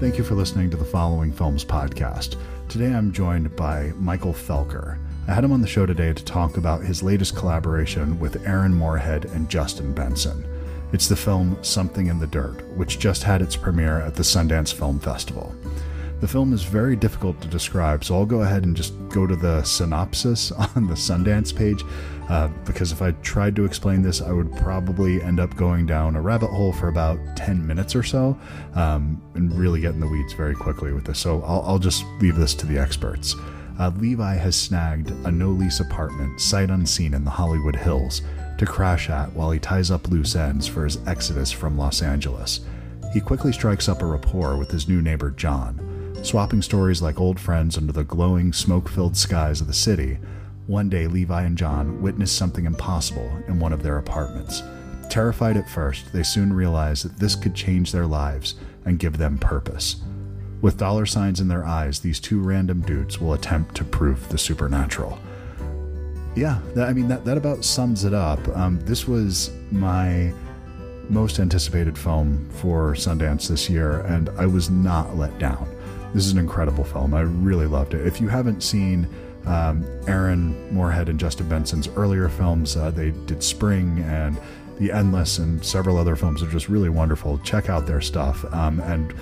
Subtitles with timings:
[0.00, 2.36] Thank you for listening to the Following Films podcast.
[2.68, 4.98] Today I'm joined by Michael Felker.
[5.28, 8.74] I had him on the show today to talk about his latest collaboration with Aaron
[8.74, 10.44] Moorhead and Justin Benson.
[10.92, 14.74] It's the film Something in the Dirt, which just had its premiere at the Sundance
[14.74, 15.54] Film Festival.
[16.24, 19.36] The film is very difficult to describe, so I'll go ahead and just go to
[19.36, 21.84] the synopsis on the Sundance page
[22.30, 26.16] uh, because if I tried to explain this, I would probably end up going down
[26.16, 28.38] a rabbit hole for about 10 minutes or so
[28.72, 31.18] um, and really get in the weeds very quickly with this.
[31.18, 33.36] So I'll, I'll just leave this to the experts.
[33.78, 38.22] Uh, Levi has snagged a no lease apartment, sight unseen in the Hollywood Hills,
[38.56, 42.60] to crash at while he ties up loose ends for his exodus from Los Angeles.
[43.12, 45.93] He quickly strikes up a rapport with his new neighbor John,
[46.24, 50.18] swapping stories like old friends under the glowing, smoke filled skies of the city
[50.66, 54.62] one day, Levi and John witnessed something impossible in one of their apartments.
[55.10, 58.54] Terrified at first, they soon realized that this could change their lives
[58.86, 59.96] and give them purpose.
[60.62, 64.38] With dollar signs in their eyes, these two random dudes will attempt to prove the
[64.38, 65.18] supernatural.
[66.34, 68.40] Yeah, that, I mean, that, that about sums it up.
[68.56, 70.32] Um, this was my
[71.10, 75.68] most anticipated film for Sundance this year, and I was not let down.
[76.14, 77.12] This is an incredible film.
[77.12, 78.06] I really loved it.
[78.06, 79.08] If you haven't seen
[79.46, 82.76] um, Aaron Moorhead and Justin Benson's earlier films.
[82.76, 84.38] Uh, they did Spring and
[84.78, 87.38] The Endless and several other films are just really wonderful.
[87.38, 88.44] Check out their stuff.
[88.52, 89.14] Um, and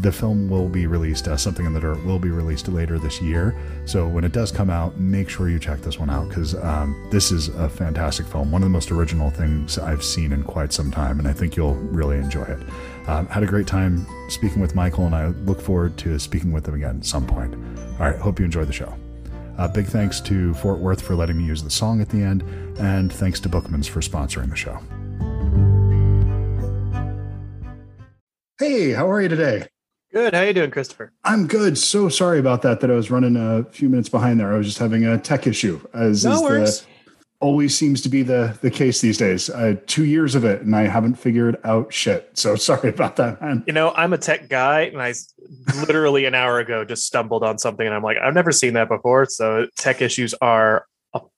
[0.00, 3.22] the film will be released, uh, Something in the Dirt will be released later this
[3.22, 3.54] year.
[3.84, 7.08] So when it does come out, make sure you check this one out because um,
[7.12, 8.50] this is a fantastic film.
[8.50, 11.56] One of the most original things I've seen in quite some time, and I think
[11.56, 12.58] you'll really enjoy it.
[13.06, 16.66] Um, had a great time speaking with Michael, and I look forward to speaking with
[16.66, 17.54] him again at some point.
[17.54, 18.92] All right, hope you enjoy the show.
[19.58, 22.42] Uh, big thanks to Fort Worth for letting me use the song at the end,
[22.78, 24.78] and thanks to Bookmans for sponsoring the show.
[28.58, 29.68] Hey, how are you today?
[30.12, 30.34] Good.
[30.34, 31.12] How you doing, Christopher?
[31.24, 31.76] I'm good.
[31.78, 32.80] So sorry about that.
[32.80, 34.52] That I was running a few minutes behind there.
[34.52, 36.80] I was just having a tech issue, as no worries.
[36.80, 36.86] The,
[37.40, 39.50] always seems to be the the case these days.
[39.50, 42.30] Uh, two years of it, and I haven't figured out shit.
[42.34, 43.64] So sorry about that, man.
[43.66, 45.14] You know, I'm a tech guy, and I
[45.80, 48.88] literally an hour ago just stumbled on something, and I'm like, I've never seen that
[48.88, 49.26] before.
[49.26, 50.86] So tech issues are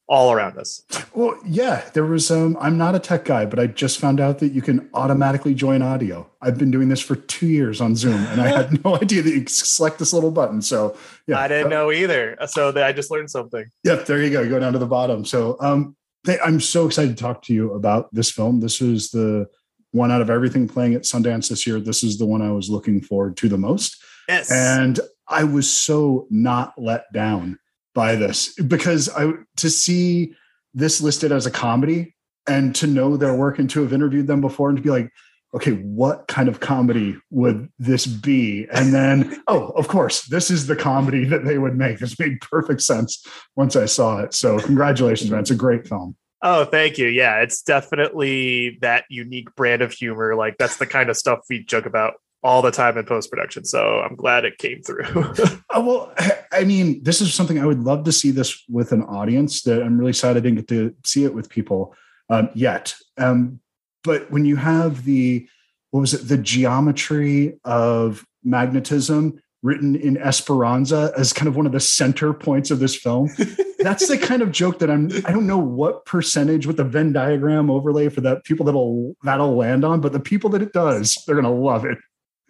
[0.09, 0.83] all around us.
[1.13, 2.31] Well, yeah, there was.
[2.31, 5.55] Um, I'm not a tech guy, but I just found out that you can automatically
[5.55, 6.29] join audio.
[6.41, 9.31] I've been doing this for two years on Zoom, and I had no idea that
[9.31, 10.63] you select this little button.
[10.63, 10.97] So,
[11.27, 12.37] yeah, I didn't know either.
[12.47, 13.67] So I just learned something.
[13.85, 14.41] Yep, there you go.
[14.41, 15.25] You go down to the bottom.
[15.25, 15.95] So, um,
[16.43, 18.61] I'm so excited to talk to you about this film.
[18.61, 19.47] This is the
[19.93, 21.81] one out of everything playing at Sundance this year.
[21.81, 24.03] This is the one I was looking forward to the most.
[24.27, 24.99] Yes, and
[25.29, 27.59] I was so not let down
[27.99, 30.33] by this because I to see
[30.73, 32.15] this listed as a comedy
[32.47, 35.11] and to know their work and to have interviewed them before and to be like,
[35.53, 38.69] okay, what kind of comedy would this be?
[38.73, 41.99] And then, oh, of course, this is the comedy that they would make.
[41.99, 43.21] This made perfect sense
[43.57, 44.33] once I saw it.
[44.33, 45.41] So congratulations, man.
[45.41, 46.17] It's a great film.
[46.41, 47.09] Oh, thank you.
[47.09, 50.37] Yeah, it's definitely that unique brand of humor.
[50.37, 53.65] Like that's the kind of stuff we joke about all the time in post production.
[53.65, 55.05] So I'm glad it came through.
[55.71, 56.15] oh, well,
[56.53, 59.63] I mean, this is something I would love to see this with an audience.
[59.63, 61.95] That I'm really sad I didn't get to see it with people
[62.31, 62.95] um, yet.
[63.17, 63.61] Um,
[64.05, 65.49] but when you have the
[65.91, 71.73] what was it, the geometry of magnetism written in Esperanto as kind of one of
[71.73, 73.29] the center points of this film.
[73.81, 77.13] That's the kind of joke that I'm I don't know what percentage with the Venn
[77.13, 81.17] diagram overlay for that people that'll that'll land on, but the people that it does,
[81.27, 81.99] they're gonna love it.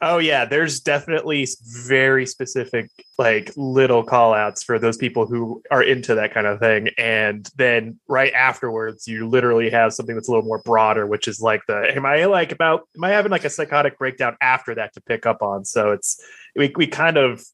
[0.00, 1.48] Oh yeah, there's definitely
[1.84, 2.88] very specific
[3.19, 6.91] like little call outs for those people who are into that kind of thing.
[6.97, 11.41] And then right afterwards, you literally have something that's a little more broader, which is
[11.41, 14.94] like the am I like about am I having like a psychotic breakdown after that
[14.94, 15.64] to pick up on?
[15.64, 16.20] So it's
[16.54, 17.44] we we kind of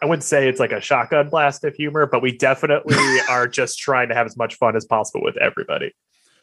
[0.00, 2.96] I wouldn't say it's like a shotgun blast of humor, but we definitely
[3.28, 5.92] are just trying to have as much fun as possible with everybody.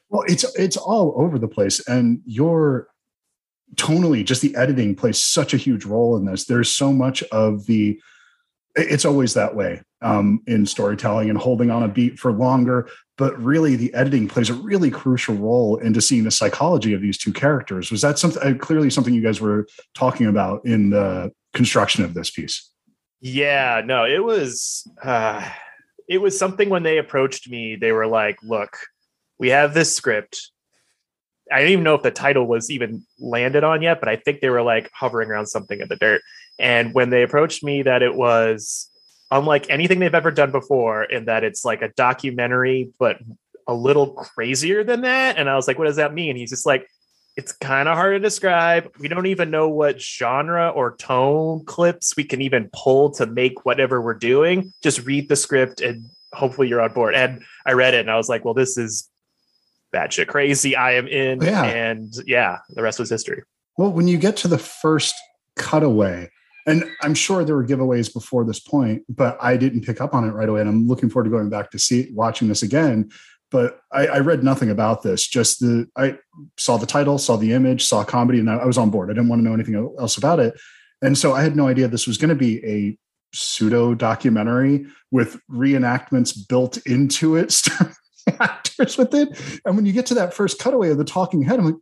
[0.09, 2.89] Well, it's it's all over the place, and your
[3.75, 6.45] tonally, just the editing plays such a huge role in this.
[6.45, 7.99] There's so much of the
[8.75, 12.87] it's always that way um, in storytelling and holding on a beat for longer.
[13.17, 17.17] But really, the editing plays a really crucial role into seeing the psychology of these
[17.17, 17.91] two characters.
[17.91, 22.13] Was that something uh, clearly something you guys were talking about in the construction of
[22.13, 22.69] this piece?
[23.19, 25.47] Yeah, no, it was uh,
[26.09, 27.75] it was something when they approached me.
[27.75, 28.77] They were like, "Look,
[29.37, 30.51] we have this script.
[31.51, 34.39] I didn't even know if the title was even landed on yet, but I think
[34.39, 36.21] they were like hovering around something in the dirt.
[36.59, 38.89] And when they approached me, that it was
[39.31, 43.17] unlike anything they've ever done before, in that it's like a documentary, but
[43.67, 45.37] a little crazier than that.
[45.37, 46.35] And I was like, what does that mean?
[46.35, 46.87] He's just like,
[47.37, 48.91] it's kind of hard to describe.
[48.99, 53.65] We don't even know what genre or tone clips we can even pull to make
[53.65, 54.73] whatever we're doing.
[54.83, 57.15] Just read the script and hopefully you're on board.
[57.15, 59.09] And I read it and I was like, well, this is
[59.93, 60.75] batshit crazy.
[60.75, 61.41] I am in.
[61.41, 61.63] Yeah.
[61.63, 63.43] And yeah, the rest was history.
[63.77, 65.15] Well, when you get to the first
[65.57, 66.29] cutaway,
[66.67, 70.27] and I'm sure there were giveaways before this point, but I didn't pick up on
[70.27, 70.61] it right away.
[70.61, 73.09] And I'm looking forward to going back to see watching this again.
[73.49, 75.27] But I, I read nothing about this.
[75.27, 76.17] Just the I
[76.57, 79.09] saw the title, saw the image, saw comedy, and I was on board.
[79.09, 80.53] I didn't want to know anything else about it.
[81.01, 82.97] And so I had no idea this was going to be a
[83.33, 87.61] pseudo documentary with reenactments built into it,
[88.39, 89.61] actors with it.
[89.65, 91.75] And when you get to that first cutaway of the talking head, I'm like,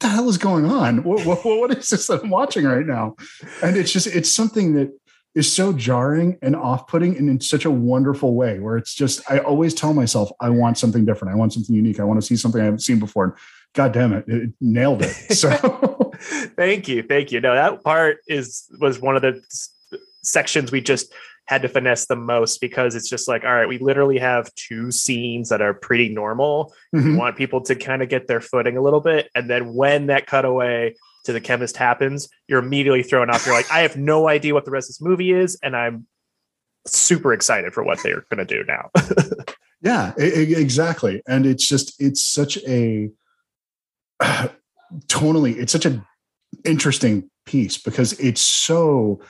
[0.00, 1.02] the hell is going on?
[1.04, 3.16] What, what, what is this that I'm watching right now?
[3.62, 4.90] And it's just, it's something that
[5.34, 9.38] is so jarring and off-putting and in such a wonderful way where it's just, I
[9.38, 11.34] always tell myself, I want something different.
[11.34, 12.00] I want something unique.
[12.00, 13.36] I want to see something I haven't seen before.
[13.74, 14.24] God damn it.
[14.26, 15.12] It nailed it.
[15.36, 15.50] So
[16.56, 17.02] thank you.
[17.02, 17.40] Thank you.
[17.40, 19.40] No, that part is, was one of the
[20.22, 21.12] sections we just
[21.50, 24.92] had to finesse the most because it's just like, all right, we literally have two
[24.92, 26.72] scenes that are pretty normal.
[26.94, 27.10] Mm-hmm.
[27.10, 29.28] We want people to kind of get their footing a little bit.
[29.34, 30.94] And then when that cutaway
[31.24, 33.46] to the chemist happens, you're immediately thrown off.
[33.46, 35.58] You're like, I have no idea what the rest of this movie is.
[35.60, 36.06] And I'm
[36.86, 38.90] super excited for what they're going to do now.
[39.82, 41.20] yeah, exactly.
[41.26, 43.10] And it's just, it's such a
[44.20, 44.46] uh,
[45.08, 46.06] tonally, it's such an
[46.64, 49.20] interesting piece because it's so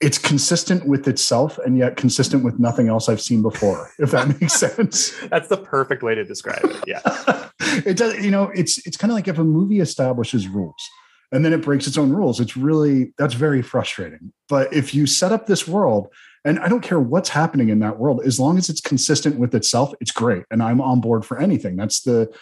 [0.00, 4.40] it's consistent with itself and yet consistent with nothing else I've seen before, if that
[4.40, 5.18] makes sense.
[5.28, 6.84] That's the perfect way to describe it.
[6.86, 7.48] Yeah.
[7.86, 10.74] it does, you know, it's it's kind of like if a movie establishes rules
[11.32, 14.32] and then it breaks its own rules, it's really that's very frustrating.
[14.48, 16.08] But if you set up this world,
[16.44, 19.54] and I don't care what's happening in that world, as long as it's consistent with
[19.54, 20.44] itself, it's great.
[20.50, 21.76] And I'm on board for anything.
[21.76, 22.32] That's the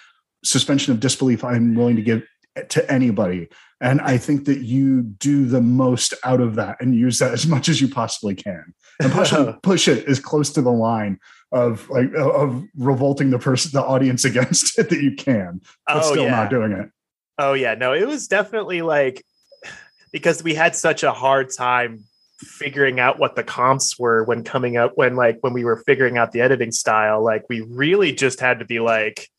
[0.45, 2.23] suspension of disbelief I'm willing to give
[2.69, 3.49] to anybody
[3.85, 7.47] and I think that you do the most out of that and use that as
[7.55, 11.21] much as you possibly can and push it, push it as close to the line
[11.53, 16.11] of like of revolting the person, the audience against it that you can, but oh,
[16.13, 16.31] still yeah.
[16.31, 16.91] not doing it.
[17.39, 19.25] Oh yeah, no, it was definitely like
[20.13, 22.05] because we had such a hard time
[22.39, 26.19] figuring out what the comps were when coming up when like when we were figuring
[26.19, 29.31] out the editing style like we really just had to be like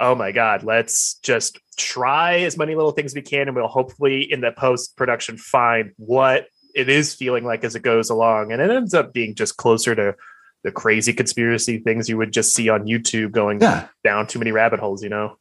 [0.00, 4.30] oh my god let's just try as many little things we can and we'll hopefully
[4.30, 8.52] in the post production find what it is feeling like as it goes along.
[8.52, 10.14] And it ends up being just closer to
[10.62, 13.88] the crazy conspiracy things you would just see on youtube going yeah.
[14.04, 15.36] down too many rabbit holes you know?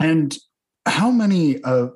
[0.00, 0.36] And
[0.84, 1.88] how many uh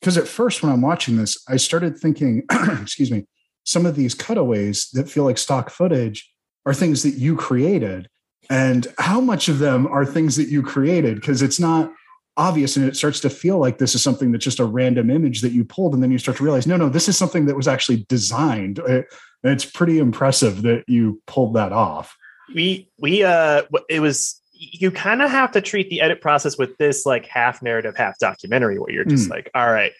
[0.00, 2.44] because at first when i'm watching this i started thinking
[2.80, 3.26] excuse me
[3.64, 6.32] some of these cutaways that feel like stock footage
[6.64, 8.08] are things that you created
[8.50, 11.16] and how much of them are things that you created?
[11.16, 11.92] Because it's not
[12.36, 15.40] obvious and it starts to feel like this is something that's just a random image
[15.40, 17.56] that you pulled and then you start to realize no no this is something that
[17.56, 18.78] was actually designed.
[18.78, 19.04] And
[19.42, 22.16] it's pretty impressive that you pulled that off.
[22.54, 26.76] We we uh it was you kind of have to treat the edit process with
[26.78, 29.30] this like half narrative half documentary where you're just mm.
[29.30, 29.92] like all right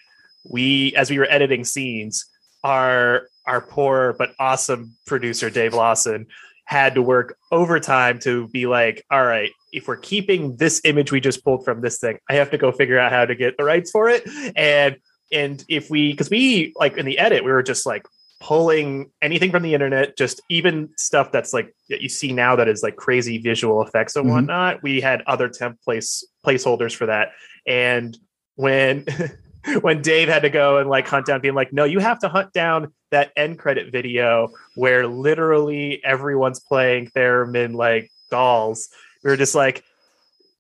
[0.45, 2.27] we as we were editing scenes
[2.65, 6.27] our our poor but awesome producer dave lawson
[6.69, 11.19] had to work overtime to be like, all right, if we're keeping this image we
[11.19, 13.65] just pulled from this thing, I have to go figure out how to get the
[13.65, 14.23] rights for it.
[14.55, 14.99] And
[15.33, 18.05] and if we because we like in the edit, we were just like
[18.41, 22.69] pulling anything from the internet, just even stuff that's like that you see now that
[22.69, 24.35] is like crazy visual effects and mm-hmm.
[24.35, 24.83] whatnot.
[24.83, 27.31] We had other templates placeholders for that.
[27.67, 28.15] And
[28.57, 29.07] when
[29.81, 32.29] when Dave had to go and like hunt down, being like, no, you have to
[32.29, 38.89] hunt down that end credit video where literally everyone's playing theremin like dolls.
[39.25, 39.85] We were just like,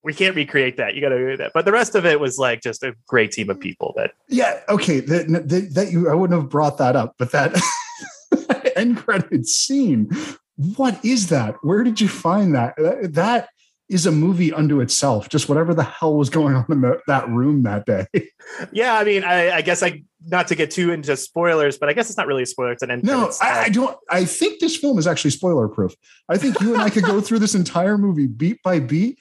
[0.04, 0.94] we can't recreate that.
[0.94, 1.52] You got to do that.
[1.52, 4.12] But the rest of it was like just a great team of people that.
[4.28, 4.60] Yeah.
[4.68, 5.00] Okay.
[5.00, 5.26] That,
[5.74, 7.60] that you, I wouldn't have brought that up, but that
[8.76, 10.10] end credit scene,
[10.76, 11.56] what is that?
[11.62, 12.74] Where did you find that?
[13.12, 13.48] That
[13.88, 15.28] is a movie unto itself.
[15.28, 18.06] Just whatever the hell was going on in the, that room that day.
[18.72, 21.92] Yeah, I mean, I, I, guess I not to get too into spoilers, but I
[21.92, 22.72] guess it's not really a spoiler.
[22.72, 23.04] It's an end.
[23.04, 23.96] No, I, I, don't.
[24.10, 25.94] I think this film is actually spoiler proof.
[26.28, 29.18] I think you and I could go through this entire movie beat by beat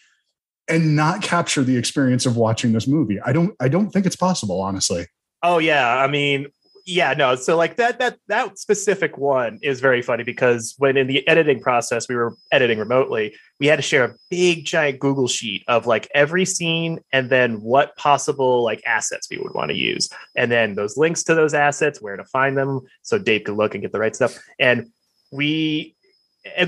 [0.67, 3.19] and not capture the experience of watching this movie.
[3.21, 3.55] I don't.
[3.59, 5.05] I don't think it's possible, honestly.
[5.43, 6.47] Oh yeah, I mean,
[6.87, 11.05] yeah no so like that that that specific one is very funny because when in
[11.05, 15.27] the editing process we were editing remotely we had to share a big giant google
[15.27, 19.77] sheet of like every scene and then what possible like assets we would want to
[19.77, 20.09] use.
[20.35, 23.73] And then those links to those assets where to find them so dave could look
[23.73, 24.37] and get the right stuff.
[24.59, 24.87] And
[25.31, 25.95] we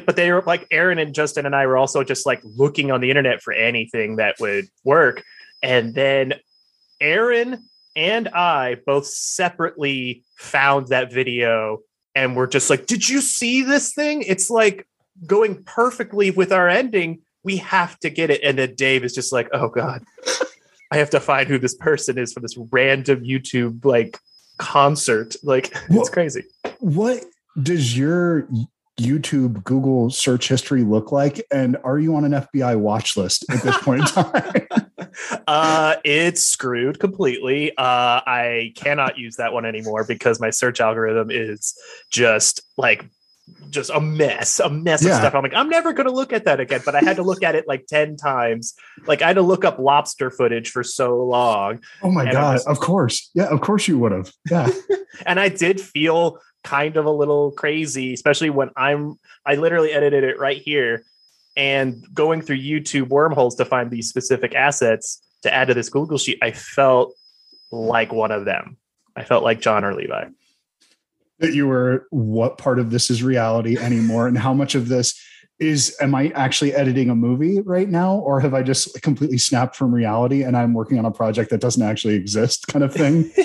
[0.05, 2.99] but they were like aaron and justin and i were also just like looking on
[2.99, 5.23] the internet for anything that would work.
[5.61, 6.33] And then
[7.01, 7.63] Aaron
[7.99, 11.79] and I both separately found that video
[12.15, 14.23] and we're just like, did you see this thing?
[14.25, 14.87] It's like
[15.27, 17.19] going perfectly with our ending.
[17.43, 18.41] We have to get it.
[18.41, 20.01] And then Dave is just like, oh God,
[20.93, 24.17] I have to find who this person is for this random YouTube like
[24.57, 25.35] concert.
[25.43, 26.45] Like Well- it's crazy.
[26.79, 27.25] What
[27.61, 28.47] does your
[28.97, 31.45] YouTube Google search history look like?
[31.51, 34.88] And are you on an FBI watch list at this point in time?
[35.47, 37.71] Uh, it's screwed completely.
[37.77, 41.75] Uh, I cannot use that one anymore because my search algorithm is
[42.09, 43.05] just like
[43.71, 45.11] just a mess, a mess Yeah.
[45.11, 45.35] of stuff.
[45.35, 46.81] I'm like, I'm never going to look at that again.
[46.85, 48.75] But I had to look at it like 10 times.
[49.07, 51.79] Like I had to look up lobster footage for so long.
[52.03, 52.59] oh my God.
[52.67, 53.29] Of course.
[53.33, 54.31] Yeah, of course you would have.
[54.49, 54.69] Yeah.
[55.25, 60.23] And I did feel kind of a little crazy, especially when I'm, I literally edited
[60.23, 61.03] it right here
[61.59, 66.17] and going through YouTube wormholes to find these specific assets to add to this Google
[66.17, 66.37] sheet.
[66.41, 67.13] I felt
[67.69, 68.77] like one of them.
[69.17, 70.29] I felt like John or Levi.
[71.39, 75.21] that you were what part of this is reality anymore and how much of this
[75.59, 79.75] is am i actually editing a movie right now or have i just completely snapped
[79.75, 83.29] from reality and i'm working on a project that doesn't actually exist kind of thing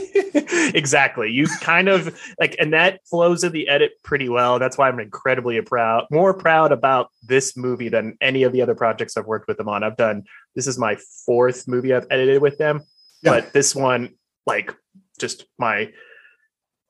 [0.74, 1.30] exactly.
[1.30, 4.58] You kind of like, and that flows in the edit pretty well.
[4.58, 8.74] That's why I'm incredibly proud, more proud about this movie than any of the other
[8.74, 9.82] projects I've worked with them on.
[9.82, 12.82] I've done this is my fourth movie I've edited with them,
[13.22, 13.32] Yeah.
[13.40, 14.14] but this one,
[14.46, 14.74] like,
[15.18, 15.92] just my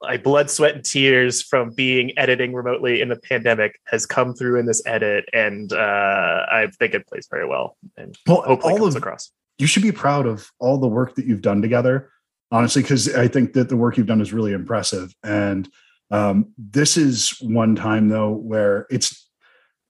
[0.06, 4.58] my blood, sweat, and tears from being editing remotely in the pandemic has come through
[4.58, 8.78] in this edit, and uh, I think it plays very well and well hopefully all
[8.78, 9.30] comes of across.
[9.58, 12.10] you should be proud of all the work that you've done together
[12.50, 15.68] honestly because i think that the work you've done is really impressive and
[16.10, 19.23] um, this is one time though where it's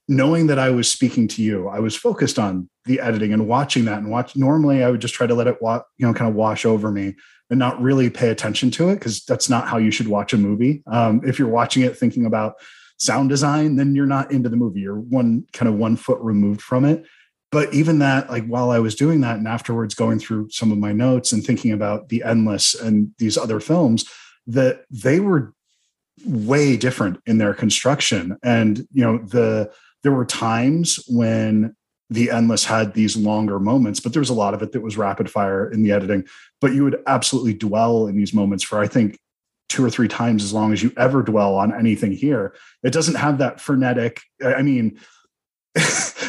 [0.08, 3.84] knowing that i was speaking to you i was focused on the editing and watching
[3.84, 6.28] that and watch normally i would just try to let it wa- you know kind
[6.28, 7.14] of wash over me
[7.50, 10.38] and not really pay attention to it because that's not how you should watch a
[10.38, 10.82] movie.
[10.86, 12.54] Um, if you're watching it thinking about
[12.98, 14.80] sound design then you're not into the movie.
[14.80, 17.04] You're one kind of one foot removed from it.
[17.50, 20.78] But even that like while i was doing that and afterwards going through some of
[20.78, 24.04] my notes and thinking about the endless and these other films
[24.46, 25.52] that they were
[26.24, 28.36] way different in their construction.
[28.42, 29.70] And you know the
[30.04, 31.74] there were times when
[32.10, 34.96] the endless had these longer moments but there was a lot of it that was
[34.96, 36.24] rapid fire in the editing.
[36.60, 39.18] But you would absolutely dwell in these moments for i think
[39.68, 42.54] two or three times as long as you ever dwell on anything here.
[42.84, 45.00] It doesn't have that frenetic i mean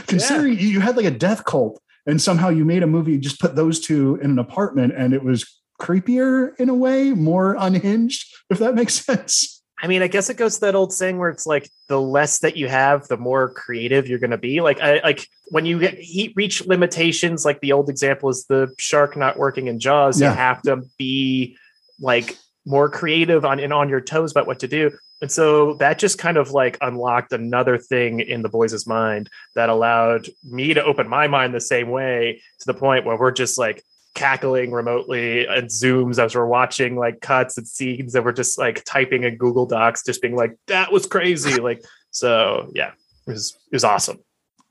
[0.08, 3.40] considering you you had like a death cult and somehow you made a movie just
[3.40, 8.34] put those two in an apartment and it was creepier in a way more unhinged
[8.50, 11.30] if that makes sense I mean, I guess it goes to that old saying where
[11.30, 14.62] it's like the less that you have, the more creative you're going to be.
[14.62, 17.44] Like, I like when you get he reach limitations.
[17.44, 20.22] Like the old example is the shark not working in Jaws.
[20.22, 20.30] Yeah.
[20.30, 21.58] You have to be
[22.00, 24.92] like more creative on and on your toes about what to do.
[25.22, 29.70] And so that just kind of like unlocked another thing in the boys' mind that
[29.70, 33.58] allowed me to open my mind the same way to the point where we're just
[33.58, 33.84] like
[34.16, 38.84] cackling remotely and zooms as we're watching like cuts and scenes that we're just like
[38.86, 41.62] typing in Google Docs, just being like, that was crazy.
[41.62, 42.92] like, so yeah,
[43.28, 44.18] it was it was awesome.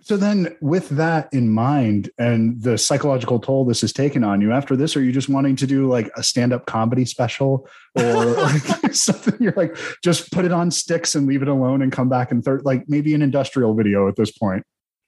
[0.01, 4.53] so then with that in mind and the psychological toll this has taken on you
[4.53, 8.63] after this are you just wanting to do like a stand-up comedy special or like
[8.93, 12.31] something you're like just put it on sticks and leave it alone and come back
[12.31, 14.65] and third like maybe an industrial video at this point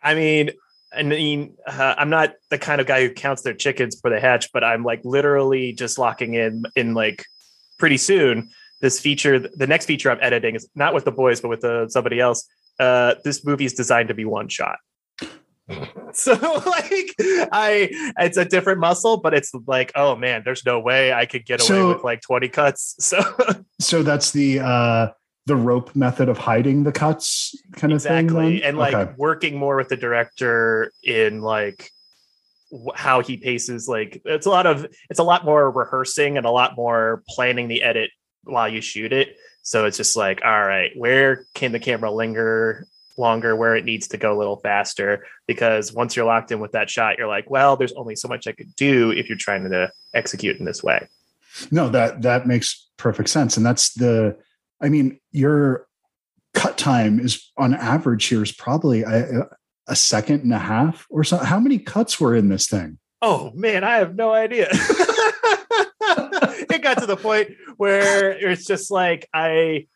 [0.06, 0.50] I mean,
[0.96, 4.20] I mean, uh, I'm not the kind of guy who counts their chickens for the
[4.20, 7.24] hatch, but I'm like literally just locking in in like
[7.78, 8.50] pretty soon.
[8.80, 11.88] This feature, the next feature I'm editing is not with the boys, but with uh,
[11.88, 12.46] somebody else.
[12.78, 14.78] Uh, this movie is designed to be one shot.
[16.12, 17.14] So like
[17.52, 21.44] I it's a different muscle, but it's like, oh man, there's no way I could
[21.44, 22.96] get away So- with like 20 cuts.
[23.00, 23.18] So
[23.78, 25.08] so that's the uh
[25.46, 28.62] the rope method of hiding the cuts kind of thing exactly.
[28.64, 29.12] and like Okay.
[29.16, 31.90] working more with the director in like
[32.96, 36.50] how he paces like it's a lot of it's a lot more rehearsing and a
[36.50, 38.10] lot more planning the edit
[38.42, 39.36] while you shoot it.
[39.62, 42.86] So it's just like all right where can the camera linger
[43.16, 43.54] longer?
[43.54, 45.24] Where it needs to go a little faster?
[45.46, 48.48] Because once you're locked in with that shot you're like well there's only so much
[48.48, 51.06] i could do if you're trying to execute in this way.
[51.70, 54.36] No, that that makes perfect sense, and that's the.
[54.80, 55.86] I mean, your
[56.54, 59.46] cut time is on average here is probably a,
[59.86, 61.38] a second and a half or so.
[61.38, 62.98] How many cuts were in this thing?
[63.22, 64.68] Oh man, I have no idea.
[66.70, 69.86] it got to the point where it's just like I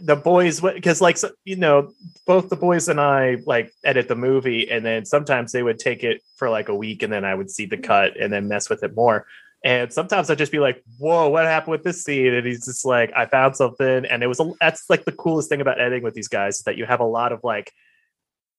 [0.00, 1.90] the boys because like you know
[2.26, 6.04] both the boys and I like edit the movie and then sometimes they would take
[6.04, 8.70] it for like a week and then I would see the cut and then mess
[8.70, 9.26] with it more.
[9.64, 12.84] And sometimes I'd just be like, "Whoa, what happened with this scene?" And he's just
[12.84, 16.04] like, "I found something." And it was a, that's like the coolest thing about editing
[16.04, 17.72] with these guys is that you have a lot of like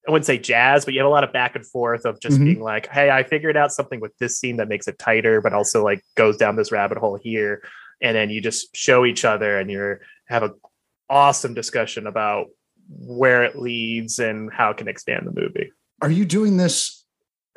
[0.08, 2.38] I wouldn't say jazz, but you have a lot of back and forth of just
[2.38, 2.46] mm-hmm.
[2.46, 5.54] being like, "Hey, I figured out something with this scene that makes it tighter, but
[5.54, 7.64] also like goes down this rabbit hole here."
[8.02, 10.54] And then you just show each other, and you're have a
[11.10, 12.48] awesome discussion about
[12.90, 15.72] where it leads and how it can expand the movie.
[16.02, 16.99] Are you doing this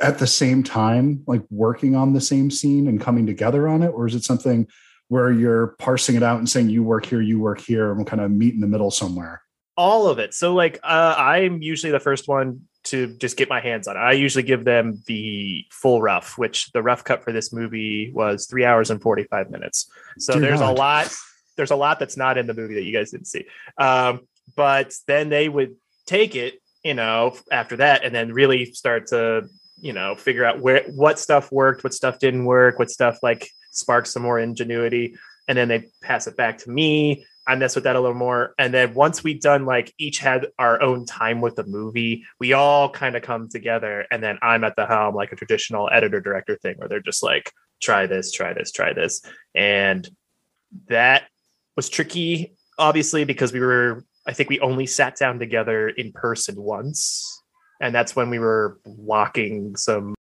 [0.01, 3.89] at the same time, like working on the same scene and coming together on it,
[3.89, 4.67] or is it something
[5.09, 8.07] where you're parsing it out and saying you work here, you work here, and we'll
[8.07, 9.43] kind of meet in the middle somewhere?
[9.77, 10.35] all of it.
[10.35, 14.01] So like uh, I'm usually the first one to just get my hands on it.
[14.01, 18.47] I usually give them the full rough, which the rough cut for this movie was
[18.47, 19.91] three hours and 45 minutes.
[20.19, 20.77] So there's God.
[20.77, 21.15] a lot,
[21.57, 23.47] there's a lot that's not in the movie that you guys didn't see.
[23.79, 24.21] Um,
[24.57, 29.49] but then they would take it, you know, after that and then really start to,
[29.83, 33.51] you know, figure out where what stuff worked, what stuff didn't work, what stuff like
[33.71, 35.17] sparked some more ingenuity.
[35.49, 38.55] And then they pass it back to me I mess with that a little more.
[38.59, 42.53] And then once we've done like each had our own time with the movie, we
[42.53, 44.07] all kind of come together.
[44.11, 47.23] And then I'm at the helm, like a traditional editor director thing, where they're just
[47.23, 49.23] like, try this, try this, try this.
[49.55, 50.09] And
[50.89, 51.25] that
[51.77, 56.55] was tricky, obviously, because we were, I think we only sat down together in person
[56.57, 57.42] once.
[57.83, 60.15] And that's when we were blocking some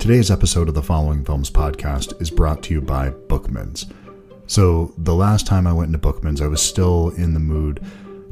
[0.00, 3.86] Today's episode of the Following Films podcast is brought to you by Bookman's.
[4.46, 7.84] So, the last time I went into Bookman's, I was still in the mood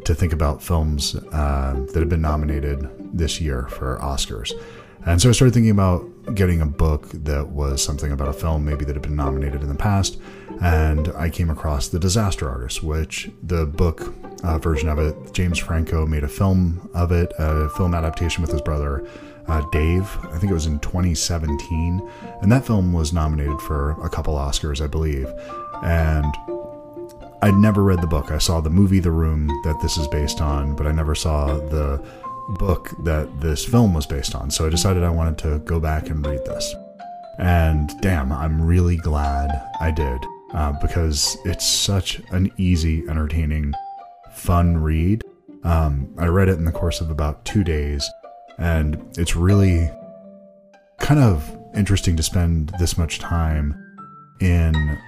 [0.07, 4.53] to think about films uh, that have been nominated this year for Oscars.
[5.05, 8.65] And so I started thinking about getting a book that was something about a film
[8.65, 10.19] maybe that had been nominated in the past.
[10.63, 15.59] And I came across The Disaster Artist, which the book uh, version of it, James
[15.59, 19.07] Franco made a film of it, a film adaptation with his brother
[19.49, 20.19] uh, Dave.
[20.25, 22.11] I think it was in 2017.
[22.43, 25.33] And that film was nominated for a couple Oscars, I believe.
[25.83, 26.35] And
[27.43, 28.31] I'd never read the book.
[28.31, 31.57] I saw the movie The Room that this is based on, but I never saw
[31.57, 32.05] the
[32.59, 34.51] book that this film was based on.
[34.51, 36.75] So I decided I wanted to go back and read this.
[37.39, 43.75] And damn, I'm really glad I did uh, because it's such an easy, entertaining,
[44.33, 45.23] fun read.
[45.65, 48.09] Um, I read it in the course of about two days
[48.59, 49.91] and it's really
[50.99, 53.75] kind of interesting to spend this much time
[54.41, 54.99] in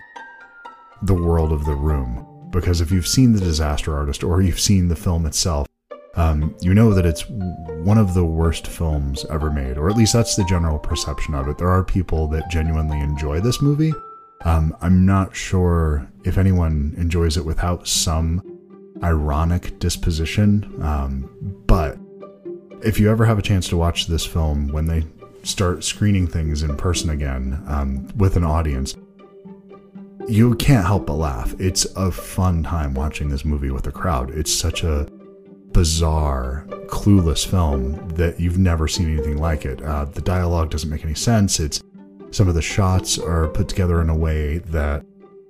[1.02, 2.24] the world of the room.
[2.50, 5.66] Because if you've seen The Disaster Artist or you've seen the film itself,
[6.14, 10.12] um, you know that it's one of the worst films ever made, or at least
[10.12, 11.58] that's the general perception of it.
[11.58, 13.92] There are people that genuinely enjoy this movie.
[14.44, 18.42] Um, I'm not sure if anyone enjoys it without some
[19.02, 21.30] ironic disposition, um,
[21.66, 21.98] but
[22.82, 25.04] if you ever have a chance to watch this film when they
[25.42, 28.96] start screening things in person again um, with an audience,
[30.28, 31.54] you can't help but laugh.
[31.58, 34.30] It's a fun time watching this movie with a crowd.
[34.30, 35.08] It's such a
[35.72, 39.82] bizarre, clueless film that you've never seen anything like it.
[39.82, 41.60] Uh, the dialogue doesn't make any sense.
[41.60, 41.82] It's
[42.30, 45.04] some of the shots are put together in a way that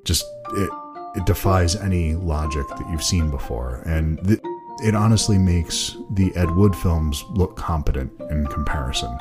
[0.04, 0.70] just it
[1.16, 4.18] it defies any logic that you've seen before, and.
[4.20, 4.40] The,
[4.80, 9.18] it honestly makes the Ed Wood films look competent in comparison.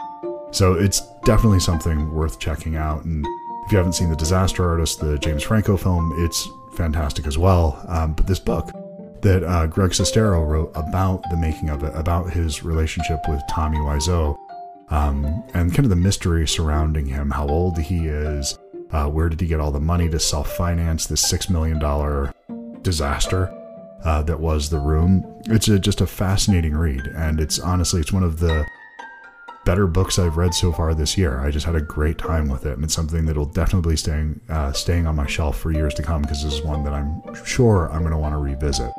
[0.51, 3.03] So it's definitely something worth checking out.
[3.05, 3.25] And
[3.67, 7.83] if you haven't seen The Disaster Artist, the James Franco film, it's fantastic as well.
[7.89, 8.71] Um, but this book
[9.23, 13.77] that uh, Greg Sestero wrote about the making of it, about his relationship with Tommy
[13.79, 14.37] Wiseau,
[14.89, 18.57] um, and kind of the mystery surrounding him, how old he is,
[18.91, 21.77] uh, where did he get all the money to self finance this $6 million
[22.83, 23.53] disaster
[24.05, 25.41] uh, that was The Room.
[25.47, 28.65] It's a, just a fascinating read, and it's honestly it's one of the
[29.67, 31.41] better books I've read so far this year.
[31.41, 34.39] I just had a great time with it, and it's something that'll definitely be staying
[34.47, 37.21] uh, staying on my shelf for years to come because this is one that I'm
[37.43, 38.89] sure I'm going to want to revisit.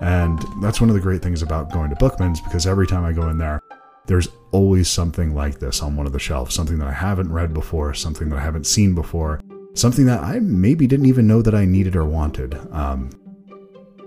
[0.00, 3.12] And that's one of the great things about going to Bookman's because every time I
[3.12, 3.60] go in there,
[4.06, 7.52] there's always something like this on one of the shelves, something that I haven't read
[7.52, 9.40] before, something that I haven't seen before,
[9.74, 12.54] something that I maybe didn't even know that I needed or wanted.
[12.70, 13.10] Um,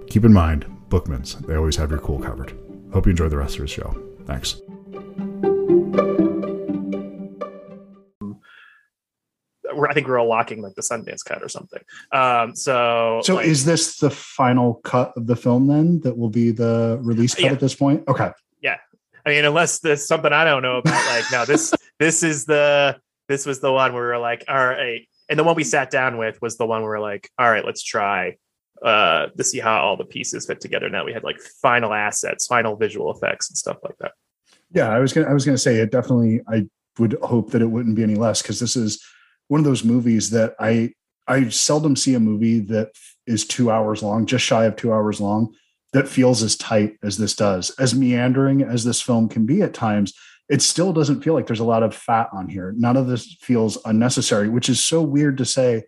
[0.09, 2.57] Keep in mind, Bookman's, they always have your cool covered.
[2.93, 4.01] Hope you enjoy the rest of the show.
[4.25, 4.61] Thanks.
[9.89, 11.81] I think we're unlocking like the Sundance cut or something.
[12.11, 15.99] Um, so, so like, is this the final cut of the film then?
[16.01, 17.51] That will be the release cut yeah.
[17.51, 18.03] at this point.
[18.07, 18.31] Okay.
[18.61, 18.77] Yeah,
[19.25, 21.05] I mean, unless there's something I don't know about.
[21.07, 24.65] Like, no, this this is the this was the one where we are like, all
[24.65, 27.49] right, and the one we sat down with was the one where we're like, all
[27.51, 28.37] right, let's try
[28.81, 30.89] uh, to see how all the pieces fit together.
[30.89, 34.13] Now we had like final assets, final visual effects, and stuff like that.
[34.71, 36.41] Yeah, I was gonna I was gonna say it definitely.
[36.47, 36.67] I
[36.99, 39.03] would hope that it wouldn't be any less because this is
[39.47, 40.93] one of those movies that I
[41.27, 42.91] I seldom see a movie that
[43.25, 45.53] is two hours long, just shy of two hours long,
[45.91, 47.69] that feels as tight as this does.
[47.79, 50.13] As meandering as this film can be at times,
[50.49, 52.73] it still doesn't feel like there's a lot of fat on here.
[52.77, 55.83] None of this feels unnecessary, which is so weird to say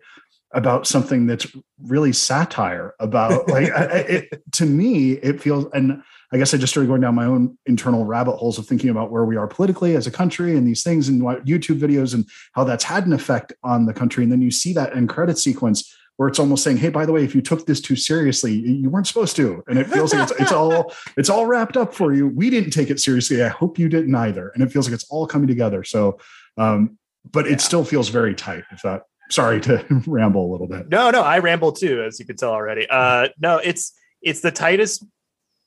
[0.52, 1.46] about something that's
[1.82, 6.88] really satire about like it, to me it feels and i guess i just started
[6.88, 10.08] going down my own internal rabbit holes of thinking about where we are politically as
[10.08, 13.52] a country and these things and what youtube videos and how that's had an effect
[13.62, 14.22] on the country.
[14.24, 17.12] And then you see that end credit sequence where it's almost saying hey by the
[17.12, 19.62] way if you took this too seriously you weren't supposed to.
[19.68, 22.28] And it feels like it's, it's all it's all wrapped up for you.
[22.28, 23.42] We didn't take it seriously.
[23.42, 24.50] I hope you didn't either.
[24.50, 25.84] And it feels like it's all coming together.
[25.84, 26.18] So
[26.58, 26.98] um
[27.30, 27.52] but yeah.
[27.52, 30.88] it still feels very tight if that sorry to ramble a little bit.
[30.88, 32.86] No, no, I ramble too, as you can tell already.
[32.88, 35.04] Uh, no, it's it's the tightest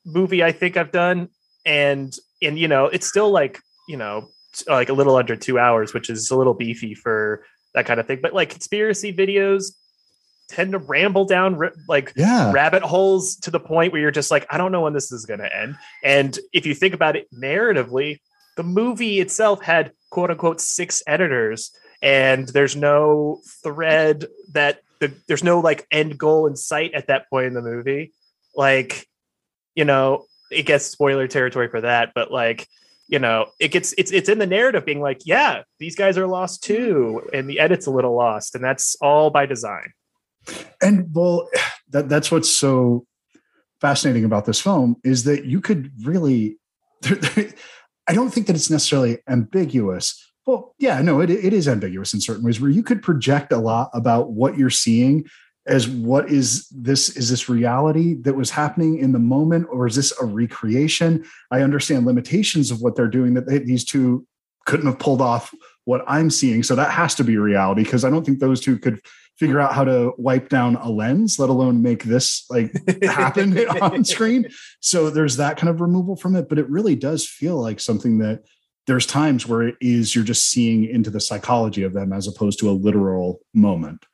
[0.05, 1.29] movie I think I've done,
[1.65, 4.29] and and you know, it's still like you know,
[4.67, 8.07] like a little under two hours, which is a little beefy for that kind of
[8.07, 8.19] thing.
[8.21, 9.73] But like conspiracy videos
[10.49, 12.51] tend to ramble down like yeah.
[12.51, 15.25] rabbit holes to the point where you're just like, I don't know when this is
[15.25, 15.77] going to end.
[16.03, 18.19] And if you think about it narratively,
[18.57, 21.71] the movie itself had quote unquote six editors
[22.03, 27.29] and there's no thread that the, there's no like end goal in sight at that
[27.29, 28.13] point in the movie.
[28.55, 29.07] Like
[29.75, 32.67] you know it gets spoiler territory for that but like
[33.07, 36.27] you know it gets it's it's in the narrative being like yeah these guys are
[36.27, 39.93] lost too and the edit's a little lost and that's all by design.
[40.81, 41.49] And well
[41.89, 43.05] that that's what's so
[43.81, 46.57] fascinating about this film is that you could really
[47.05, 52.21] i don't think that it's necessarily ambiguous well, yeah, no, it, it is ambiguous in
[52.21, 55.25] certain ways where you could project a lot about what you're seeing
[55.65, 59.95] as what is this is this reality that was happening in the moment or is
[59.95, 61.23] this a recreation?
[61.51, 64.27] I understand limitations of what they're doing that they, these two
[64.65, 65.53] couldn't have pulled off
[65.85, 68.77] what i'm seeing so that has to be reality because i don't think those two
[68.77, 68.99] could
[69.37, 72.71] figure out how to wipe down a lens let alone make this like
[73.03, 74.47] happen on screen.
[74.79, 78.19] So there's that kind of removal from it but it really does feel like something
[78.19, 78.43] that
[78.85, 82.59] there's times where it is you're just seeing into the psychology of them as opposed
[82.59, 84.05] to a literal moment.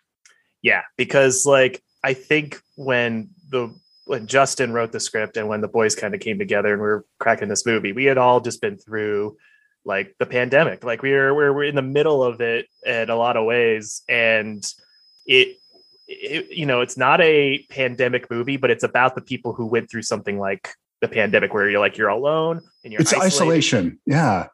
[0.62, 3.74] Yeah, because like I think when the
[4.06, 6.88] when Justin wrote the script and when the boys kind of came together and we
[6.88, 9.38] are cracking this movie, we had all just been through
[9.86, 10.84] like the pandemic.
[10.84, 14.04] Like we were we're, we're in the middle of it in a lot of ways,
[14.10, 14.64] and
[15.26, 15.58] it,
[16.08, 19.90] it you know it's not a pandemic movie, but it's about the people who went
[19.90, 23.34] through something like the pandemic where you're like you're alone and you're it's isolated.
[23.34, 24.48] isolation yeah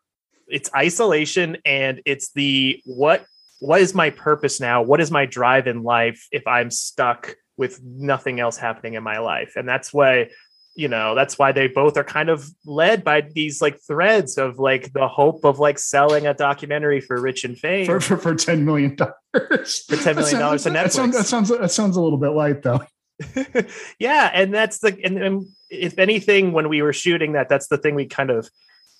[0.47, 3.25] it's isolation and it's the what
[3.59, 4.81] what is my purpose now?
[4.81, 9.19] What is my drive in life if I'm stuck with nothing else happening in my
[9.19, 9.53] life?
[9.55, 10.29] And that's why
[10.75, 14.59] you know that's why they both are kind of led by these like threads of
[14.59, 18.35] like the hope of like selling a documentary for rich and fame for, for, for
[18.35, 20.73] 10 million dollars for 10 million dollars to Netflix.
[20.73, 22.81] That sounds, that sounds that sounds a little bit light though
[23.99, 27.77] yeah and that's the and, and if anything when we were shooting that that's the
[27.77, 28.49] thing we kind of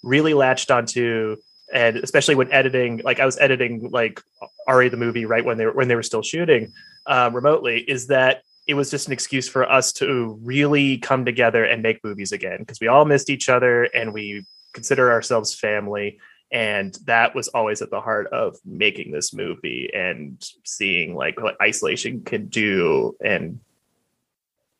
[0.05, 1.35] really latched onto
[1.73, 4.21] and especially when editing like i was editing like
[4.67, 6.71] ari the movie right when they were when they were still shooting
[7.07, 11.63] um, remotely is that it was just an excuse for us to really come together
[11.63, 16.19] and make movies again because we all missed each other and we consider ourselves family
[16.51, 21.59] and that was always at the heart of making this movie and seeing like what
[21.61, 23.59] isolation can do and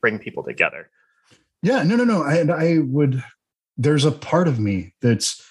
[0.02, 0.90] bring people together.
[1.64, 3.24] Yeah no no no and i would
[3.78, 5.44] there's a part of me that's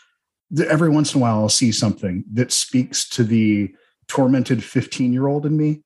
[0.69, 3.75] every once in a while I'll see something that speaks to the
[4.09, 5.83] tormented 15 year old in me.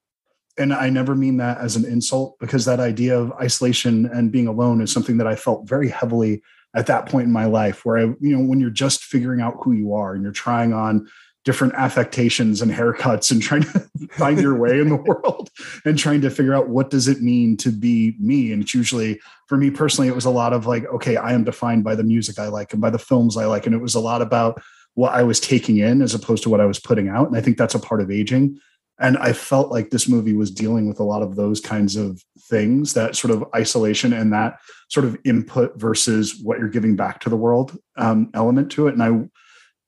[0.58, 4.48] And I never mean that as an insult because that idea of isolation and being
[4.48, 6.42] alone is something that I felt very heavily
[6.74, 9.56] at that point in my life where I, you know, when you're just figuring out
[9.62, 11.08] who you are and you're trying on
[11.48, 15.48] different affectations and haircuts and trying to find your way in the world
[15.86, 18.52] and trying to figure out what does it mean to be me.
[18.52, 21.44] And it's usually for me personally it was a lot of like okay i am
[21.44, 23.64] defined by the music i like and by the films i like.
[23.64, 24.60] And it was a lot about
[24.92, 27.28] what i was taking in as opposed to what i was putting out.
[27.28, 28.60] And i think that's a part of aging.
[28.98, 32.22] And i felt like this movie was dealing with a lot of those kinds of
[32.38, 34.58] things that sort of isolation and that
[34.90, 38.92] sort of input versus what you're giving back to the world um, element to it.
[38.92, 39.26] And i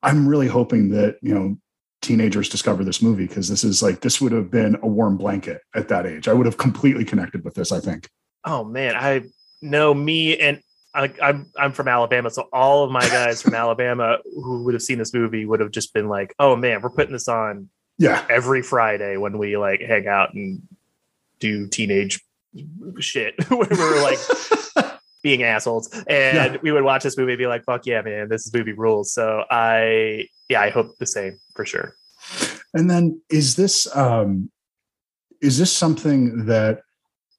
[0.03, 1.57] I'm really hoping that, you know,
[2.03, 5.61] teenagers discover this movie because this is like this would have been a warm blanket
[5.75, 6.29] at that age.
[6.29, 8.09] I would have completely connected with this, I think.
[8.45, 9.23] Oh man, I
[9.61, 10.61] know me and
[10.95, 14.75] I, am I'm, I'm from Alabama, so all of my guys from Alabama who would
[14.75, 17.69] have seen this movie would have just been like, "Oh man, we're putting this on,
[17.99, 20.63] yeah, every Friday when we like hang out and
[21.39, 22.21] do teenage
[22.99, 24.19] shit." we're like,
[25.23, 26.57] being assholes, and Yeah.
[26.63, 29.45] we would watch this movie and be like, "Fuck yeah, man, this movie rules." So
[29.51, 31.95] I, yeah, I hope the same for sure.
[32.75, 34.51] And then is this um
[35.41, 36.83] is this something that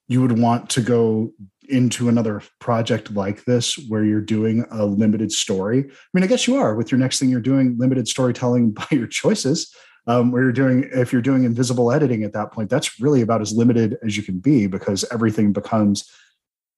[0.07, 1.31] you would want to go
[1.69, 5.79] into another project like this where you're doing a limited story?
[5.87, 8.87] I mean, I guess you are with your next thing you're doing limited storytelling by
[8.91, 9.73] your choices.
[10.07, 13.39] Um, where you're doing if you're doing invisible editing at that point, that's really about
[13.39, 16.09] as limited as you can be because everything becomes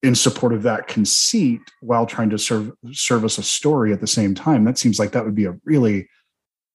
[0.04, 4.34] in support of that conceit while trying to serve service a story at the same
[4.34, 4.64] time.
[4.64, 6.08] That seems like that would be a really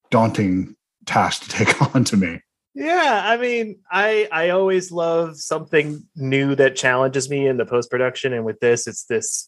[0.10, 2.42] daunting task to take on to me.
[2.74, 7.90] Yeah, I mean, I I always love something new that challenges me in the post
[7.90, 9.48] production, and with this, it's this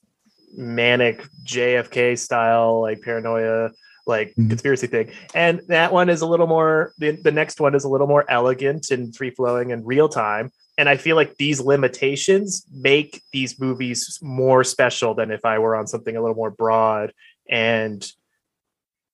[0.56, 3.70] manic JFK style like paranoia,
[4.06, 4.50] like Mhm.
[4.50, 6.94] conspiracy thing, and that one is a little more.
[6.98, 10.52] The, the next one is a little more elegant and free flowing and real time,
[10.78, 15.76] and I feel like these limitations make these movies more special than if I were
[15.76, 17.14] on something a little more broad
[17.50, 18.10] and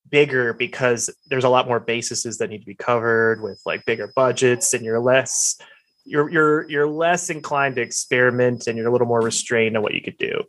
[0.08, 4.10] bigger because there's a lot more bases that need to be covered with like bigger
[4.14, 5.58] budgets and you're less
[6.04, 9.94] you're you're you're less inclined to experiment and you're a little more restrained on what
[9.94, 10.42] you could do.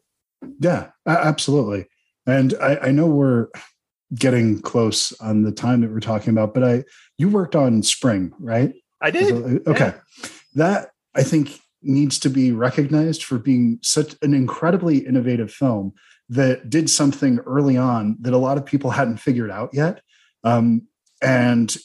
[0.60, 1.88] Yeah, absolutely.
[2.26, 3.48] And I, I know we're
[4.15, 6.84] getting close on the time that we're talking about, but I
[7.17, 8.74] you worked on Spring, right?
[9.02, 9.67] I did.
[9.67, 9.93] Okay.
[10.56, 15.93] That I think needs to be recognized for being such an incredibly innovative film
[16.29, 20.01] that did something early on that a lot of people hadn't figured out yet.
[20.45, 20.88] Um,
[21.21, 21.75] and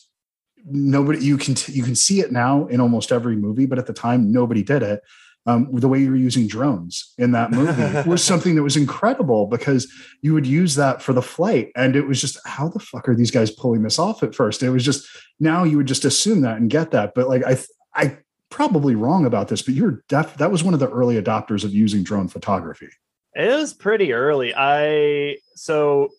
[0.67, 3.93] nobody you can you can see it now in almost every movie, but at the
[3.93, 5.03] time nobody did it.
[5.47, 9.47] Um, the way you were using drones in that movie was something that was incredible
[9.47, 9.93] because
[10.23, 13.17] you would use that for the flight, and it was just how the fuck are
[13.17, 14.63] these guys pulling this off at first?
[14.63, 15.07] It was just
[15.41, 17.59] now you would just assume that and get that, but like I
[17.95, 18.19] I
[18.55, 21.75] probably wrong about this, but you're def that was one of the early adopters of
[21.75, 22.89] using drone photography.
[23.35, 24.55] It was pretty early.
[24.57, 26.11] I so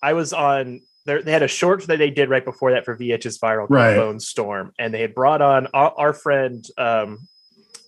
[0.00, 1.20] I was on there.
[1.20, 3.96] They had a short that they did right before that for VHS Viral Right.
[3.96, 7.26] Bone Storm, and they had brought on our, our friend um,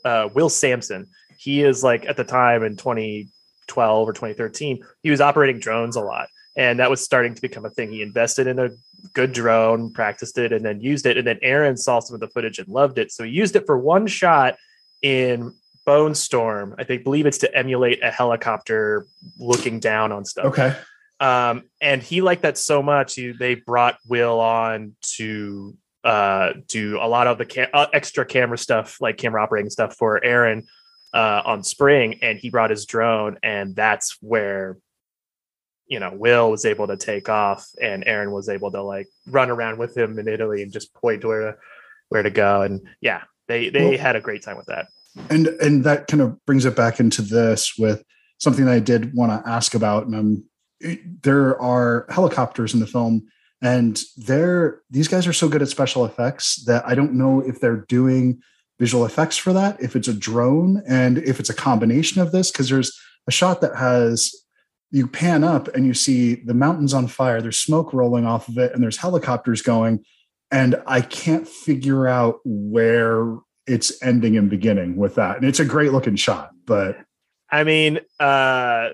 [0.05, 1.07] uh, Will Sampson.
[1.39, 6.01] He is like at the time in 2012 or 2013, he was operating drones a
[6.01, 7.93] lot, and that was starting to become a thing.
[7.93, 8.71] He invested in a
[9.13, 11.17] good drone, practiced it, and then used it.
[11.17, 13.67] And then Aaron saw some of the footage and loved it, so he used it
[13.67, 14.57] for one shot
[15.03, 16.75] in Bone Storm.
[16.79, 19.07] I think believe it's to emulate a helicopter
[19.39, 20.47] looking down on stuff.
[20.47, 20.77] Okay.
[21.21, 26.99] Um, and he liked that so much, he, they brought Will on to uh, do
[27.01, 30.65] a lot of the uh, extra camera stuff, like camera operating stuff for Aaron
[31.15, 34.79] uh, on Spring, and he brought his drone, and that's where
[35.87, 39.51] you know Will was able to take off, and Aaron was able to like run
[39.51, 41.59] around with him in Italy and just point to where to
[42.09, 44.87] where to go, and yeah, they they Well- had a great time with that.
[45.29, 48.03] And and that kind of brings it back into this with
[48.39, 50.07] something that I did want to ask about.
[50.07, 50.45] And um,
[50.81, 53.27] it- there are helicopters in the film,
[53.61, 57.61] and they're these guys are so good at special effects that I don't know if
[57.61, 58.41] they're doing
[58.81, 62.51] visual effects for that, if it's a drone, and if it's a combination of this,
[62.51, 64.35] because there's a shot that has
[64.93, 68.59] you pan up and you see the mountains on fire, there's smoke rolling off of
[68.59, 70.05] it, and there's helicopters going.
[70.51, 75.39] And I can't figure out where it's ending and beginning with that.
[75.39, 76.99] And it's a great looking shot, but
[77.51, 78.91] I mean, uh,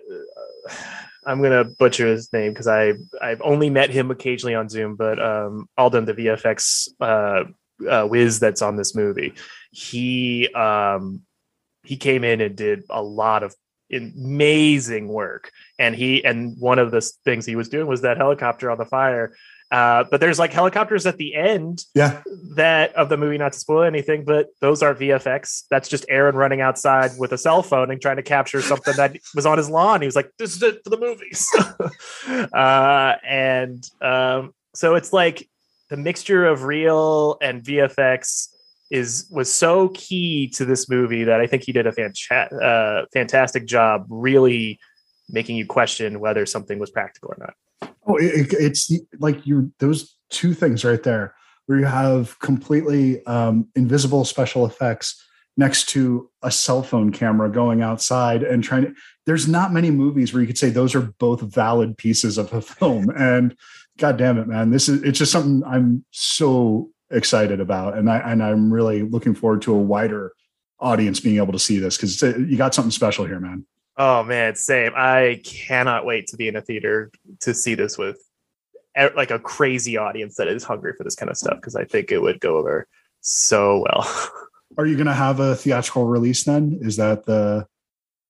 [1.26, 5.20] I'm gonna butcher his name because I I've only met him occasionally on Zoom, but
[5.20, 7.44] um, Alden, the VFX uh,
[7.88, 9.34] uh, whiz that's on this movie,
[9.72, 11.22] he um,
[11.84, 13.54] he came in and did a lot of
[13.92, 18.70] amazing work, and he and one of the things he was doing was that helicopter
[18.70, 19.35] on the fire.
[19.70, 22.22] Uh, but there's like helicopters at the end yeah,
[22.55, 26.35] that of the movie not to spoil anything but those are vfx that's just aaron
[26.35, 29.68] running outside with a cell phone and trying to capture something that was on his
[29.68, 30.01] lawn.
[30.01, 31.46] He was like this is it for the movies.
[32.53, 35.48] Uh, and um, so it's like
[35.88, 38.48] the mixture of real and vfx
[38.90, 43.05] is was so key to this movie that i think he did a fanta- uh,
[43.12, 44.79] fantastic job really
[45.29, 47.55] making you question whether something was practical or not
[48.09, 51.35] oh, it, it- it's like you those two things right there,
[51.66, 55.24] where you have completely um, invisible special effects
[55.57, 58.94] next to a cell phone camera going outside and trying to.
[59.27, 62.61] There's not many movies where you could say those are both valid pieces of a
[62.62, 63.57] film, and
[63.98, 68.18] God damn it, man, this is it's just something I'm so excited about, and I
[68.18, 70.33] and I'm really looking forward to a wider
[70.81, 73.66] audience being able to see this because you got something special here, man.
[73.97, 74.92] Oh man, same.
[74.94, 78.18] I cannot wait to be in a theater to see this with
[79.14, 82.11] like a crazy audience that is hungry for this kind of stuff because I think
[82.11, 82.87] it would go over
[83.21, 84.31] so well.
[84.79, 86.79] Are you going to have a theatrical release then?
[86.83, 87.66] Is that the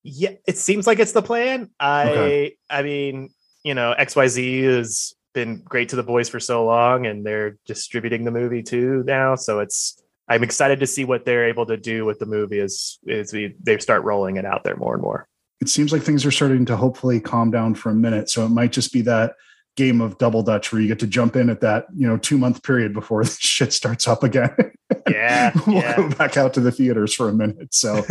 [0.02, 1.70] Yeah, it seems like it's the plan.
[1.80, 2.56] I okay.
[2.70, 3.30] I mean,
[3.64, 8.24] you know, XYZ has been great to the boys for so long and they're distributing
[8.24, 9.34] the movie too now.
[9.34, 12.98] So it's I'm excited to see what they're able to do with the movie as,
[13.08, 15.26] as we, they start rolling it out there more and more.
[15.60, 18.28] It seems like things are starting to hopefully calm down for a minute.
[18.28, 19.34] So it might just be that
[19.78, 22.36] game of double dutch where you get to jump in at that you know two
[22.36, 24.50] month period before the shit starts up again
[25.08, 25.96] yeah we'll yeah.
[25.96, 28.04] go back out to the theaters for a minute so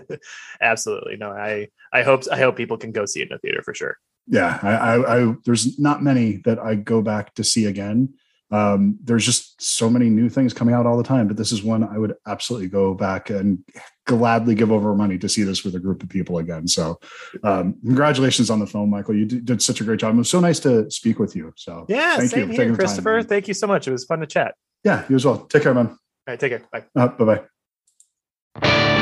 [0.60, 3.62] absolutely no i i hope i hope people can go see it in the theater
[3.62, 7.66] for sure yeah I, I, I there's not many that i go back to see
[7.66, 8.14] again.
[8.50, 11.64] Um, there's just so many new things coming out all the time but this is
[11.64, 13.64] one i would absolutely go back and
[14.06, 16.68] gladly give over money to see this with a group of people again.
[16.68, 17.00] So
[17.42, 19.16] um, congratulations on the film michael.
[19.16, 20.14] You did, did, such a great job.
[20.14, 21.52] It was so nice to speak with you.
[21.56, 22.46] So yeah thank you.
[22.46, 23.20] here, christopher.
[23.20, 23.88] time, thank you so much.
[23.88, 24.54] It was fun to chat.
[24.84, 25.38] Yeah you as well.
[25.46, 25.88] Take care man.
[25.88, 26.62] All right take care.
[26.70, 26.84] Bye.
[26.94, 29.00] Uh, bye-bye